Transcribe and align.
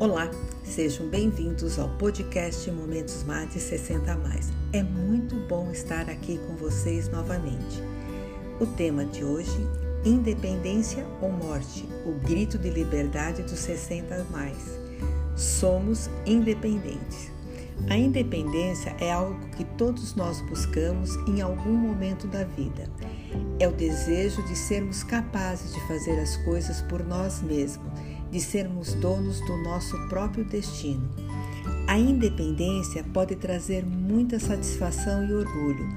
Olá, 0.00 0.30
sejam 0.62 1.08
bem-vindos 1.08 1.76
ao 1.76 1.88
podcast 1.88 2.70
Momentos 2.70 3.24
Mate 3.24 3.58
60 3.58 4.14
Mais. 4.18 4.48
É 4.72 4.80
muito 4.80 5.34
bom 5.48 5.72
estar 5.72 6.08
aqui 6.08 6.38
com 6.46 6.54
vocês 6.54 7.08
novamente. 7.08 7.82
O 8.60 8.66
tema 8.66 9.04
de 9.04 9.24
hoje: 9.24 9.58
Independência 10.04 11.04
ou 11.20 11.32
Morte? 11.32 11.84
O 12.06 12.12
grito 12.12 12.56
de 12.56 12.70
liberdade 12.70 13.42
dos 13.42 13.58
60 13.58 14.24
mais. 14.30 14.78
Somos 15.34 16.08
independentes. 16.24 17.32
A 17.90 17.96
independência 17.96 18.94
é 19.00 19.10
algo 19.10 19.36
que 19.56 19.64
todos 19.64 20.14
nós 20.14 20.40
buscamos 20.42 21.16
em 21.26 21.40
algum 21.40 21.74
momento 21.74 22.28
da 22.28 22.44
vida. 22.44 22.88
É 23.58 23.66
o 23.66 23.72
desejo 23.72 24.44
de 24.44 24.54
sermos 24.54 25.02
capazes 25.02 25.74
de 25.74 25.80
fazer 25.88 26.20
as 26.20 26.36
coisas 26.38 26.82
por 26.82 27.04
nós 27.04 27.42
mesmos, 27.42 27.90
de 28.30 28.40
sermos 28.40 28.94
donos 28.94 29.40
do 29.40 29.56
nosso 29.58 29.96
próprio 30.08 30.44
destino. 30.44 31.08
A 31.86 31.98
independência 31.98 33.04
pode 33.12 33.34
trazer 33.36 33.84
muita 33.84 34.38
satisfação 34.38 35.26
e 35.26 35.32
orgulho, 35.32 35.88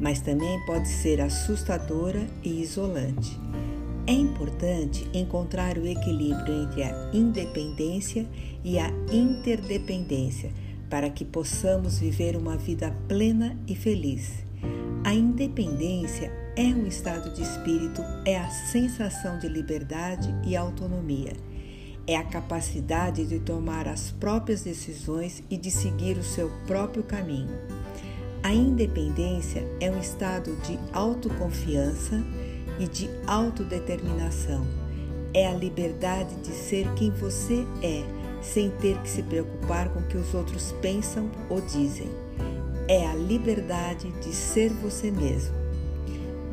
mas 0.00 0.20
também 0.20 0.58
pode 0.64 0.88
ser 0.88 1.20
assustadora 1.20 2.26
e 2.42 2.62
isolante. 2.62 3.38
É 4.06 4.12
importante 4.12 5.08
encontrar 5.14 5.78
o 5.78 5.86
equilíbrio 5.86 6.62
entre 6.62 6.82
a 6.82 7.10
independência 7.12 8.26
e 8.62 8.78
a 8.78 8.90
interdependência 9.12 10.50
para 10.90 11.08
que 11.10 11.24
possamos 11.24 11.98
viver 11.98 12.36
uma 12.36 12.56
vida 12.56 12.94
plena 13.08 13.58
e 13.66 13.74
feliz. 13.74 14.44
A 15.02 15.12
independência 15.12 16.30
é 16.56 16.66
um 16.66 16.86
estado 16.86 17.34
de 17.34 17.42
espírito, 17.42 18.00
é 18.24 18.38
a 18.38 18.48
sensação 18.48 19.38
de 19.38 19.48
liberdade 19.48 20.34
e 20.46 20.54
autonomia. 20.54 21.32
É 22.06 22.16
a 22.16 22.24
capacidade 22.24 23.24
de 23.24 23.38
tomar 23.38 23.88
as 23.88 24.10
próprias 24.10 24.62
decisões 24.62 25.42
e 25.48 25.56
de 25.56 25.70
seguir 25.70 26.18
o 26.18 26.22
seu 26.22 26.50
próprio 26.66 27.02
caminho. 27.02 27.56
A 28.42 28.52
independência 28.52 29.66
é 29.80 29.90
um 29.90 29.98
estado 29.98 30.54
de 30.66 30.78
autoconfiança 30.92 32.22
e 32.78 32.86
de 32.86 33.08
autodeterminação. 33.26 34.66
É 35.32 35.46
a 35.46 35.54
liberdade 35.54 36.34
de 36.42 36.50
ser 36.50 36.92
quem 36.94 37.10
você 37.10 37.64
é 37.82 38.04
sem 38.42 38.70
ter 38.70 38.98
que 38.98 39.08
se 39.08 39.22
preocupar 39.22 39.88
com 39.88 40.00
o 40.00 40.06
que 40.06 40.18
os 40.18 40.34
outros 40.34 40.72
pensam 40.82 41.30
ou 41.48 41.62
dizem. 41.62 42.10
É 42.86 43.06
a 43.06 43.14
liberdade 43.14 44.12
de 44.20 44.34
ser 44.34 44.70
você 44.70 45.10
mesmo. 45.10 45.54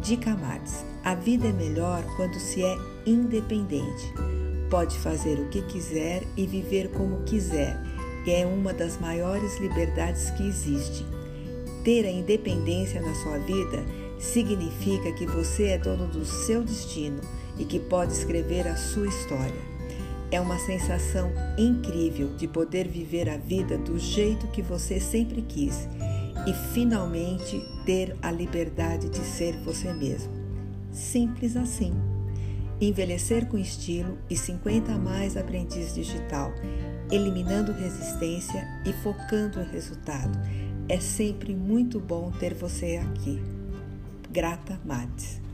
Dica 0.00 0.36
Marx: 0.36 0.84
a 1.04 1.14
vida 1.16 1.48
é 1.48 1.52
melhor 1.52 2.04
quando 2.16 2.38
se 2.38 2.62
é 2.62 2.76
independente. 3.04 4.14
Pode 4.70 4.96
fazer 5.00 5.40
o 5.40 5.48
que 5.48 5.62
quiser 5.62 6.22
e 6.36 6.46
viver 6.46 6.90
como 6.92 7.24
quiser, 7.24 7.76
e 8.24 8.30
é 8.30 8.46
uma 8.46 8.72
das 8.72 9.00
maiores 9.00 9.58
liberdades 9.58 10.30
que 10.30 10.46
existe. 10.46 11.04
Ter 11.82 12.06
a 12.06 12.10
independência 12.10 13.00
na 13.00 13.12
sua 13.16 13.38
vida 13.38 13.84
significa 14.20 15.12
que 15.12 15.26
você 15.26 15.70
é 15.70 15.78
dono 15.78 16.06
do 16.06 16.24
seu 16.24 16.62
destino 16.62 17.20
e 17.58 17.64
que 17.64 17.80
pode 17.80 18.12
escrever 18.12 18.68
a 18.68 18.76
sua 18.76 19.08
história. 19.08 19.60
É 20.30 20.40
uma 20.40 20.58
sensação 20.60 21.32
incrível 21.58 22.28
de 22.36 22.46
poder 22.46 22.86
viver 22.86 23.28
a 23.28 23.36
vida 23.36 23.76
do 23.76 23.98
jeito 23.98 24.46
que 24.48 24.62
você 24.62 25.00
sempre 25.00 25.42
quis 25.42 25.88
e 26.46 26.54
finalmente 26.72 27.60
ter 27.84 28.16
a 28.22 28.30
liberdade 28.30 29.08
de 29.08 29.18
ser 29.18 29.56
você 29.64 29.92
mesmo. 29.92 30.32
Simples 30.92 31.56
assim. 31.56 32.09
Envelhecer 32.80 33.46
com 33.46 33.58
estilo 33.58 34.16
e 34.30 34.36
50 34.36 34.92
a 34.92 34.98
mais 34.98 35.36
aprendiz 35.36 35.94
digital, 35.94 36.50
eliminando 37.10 37.72
resistência 37.72 38.66
e 38.86 38.92
focando 39.02 39.60
o 39.60 39.64
resultado. 39.64 40.38
É 40.88 40.98
sempre 40.98 41.54
muito 41.54 42.00
bom 42.00 42.30
ter 42.30 42.54
você 42.54 42.96
aqui. 42.96 43.38
Grata 44.30 44.80
Mates. 44.84 45.49